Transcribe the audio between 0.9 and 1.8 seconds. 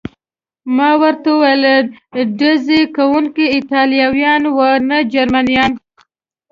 ورته وویل: